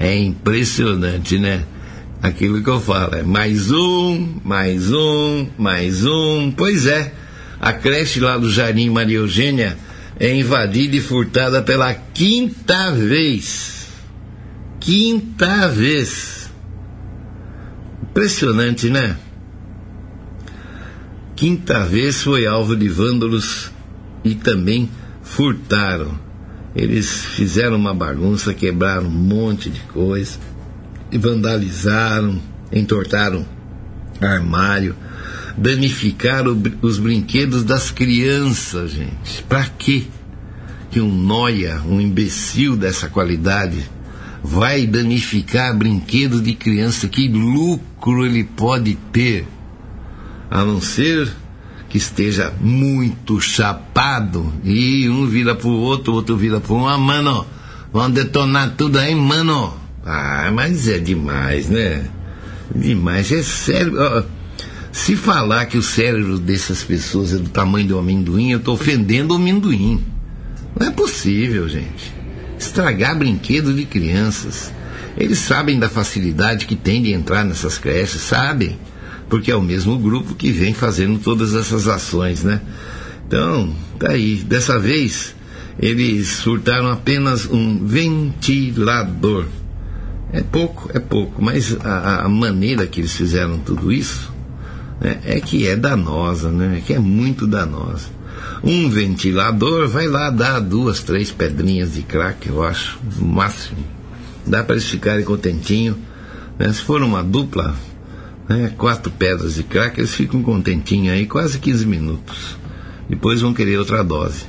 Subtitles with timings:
[0.00, 1.62] É impressionante, né?
[2.22, 6.50] Aquilo que eu falo, é mais um, mais um, mais um.
[6.56, 7.12] Pois é,
[7.60, 9.76] a creche lá do Jardim Maria Eugênia
[10.18, 13.88] é invadida e furtada pela quinta vez.
[14.80, 16.50] Quinta vez.
[18.02, 19.18] Impressionante, né?
[21.36, 23.70] Quinta vez foi alvo de vândalos
[24.24, 24.88] e também
[25.22, 26.29] furtaram.
[26.74, 30.38] Eles fizeram uma bagunça, quebraram um monte de coisa,
[31.12, 32.40] vandalizaram,
[32.72, 33.44] entortaram
[34.20, 34.94] armário,
[35.56, 39.42] danificaram os brinquedos das crianças, gente.
[39.48, 40.04] Para quê?
[40.90, 43.88] Que um noia, um imbecil dessa qualidade,
[44.42, 47.08] vai danificar brinquedos de criança?
[47.08, 49.46] Que lucro ele pode ter?
[50.50, 51.30] A não ser
[51.90, 57.44] que esteja muito chapado e um vira pro outro, outro vira pro um, ah, mano,
[57.92, 59.74] vão detonar tudo aí, mano.
[60.06, 62.08] Ah, mas é demais, né?
[62.72, 63.96] Demais, é sério.
[64.92, 69.34] Se falar que o cérebro dessas pessoas é do tamanho do amendoim, eu estou ofendendo
[69.34, 70.00] o amendoim.
[70.78, 72.14] Não é possível, gente.
[72.56, 74.72] Estragar brinquedos de crianças.
[75.18, 78.78] Eles sabem da facilidade que tem de entrar nessas creches, sabem
[79.30, 82.60] porque é o mesmo grupo que vem fazendo todas essas ações, né?
[83.26, 84.38] Então, tá aí.
[84.38, 85.36] Dessa vez,
[85.78, 89.46] eles surtaram apenas um ventilador.
[90.32, 94.32] É pouco, é pouco, mas a, a maneira que eles fizeram tudo isso
[95.00, 96.78] né, é que é danosa, né?
[96.78, 98.08] É que é muito danosa.
[98.62, 103.78] Um ventilador vai lá dar duas, três pedrinhas de crack, eu acho, no máximo.
[104.46, 105.96] Dá para eles ficarem contentinhos.
[106.58, 106.72] Né?
[106.72, 107.74] Se for uma dupla,
[108.50, 112.56] né, quatro pedras de crack, eles ficam contentinhos aí quase 15 minutos.
[113.08, 114.44] Depois vão querer outra dose.